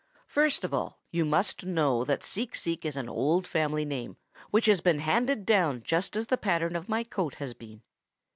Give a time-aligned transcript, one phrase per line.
[0.25, 4.17] "First of all, you must know that Seek Seek is an old family name
[4.49, 7.83] which has been handed down just as the pattern of my coat has been.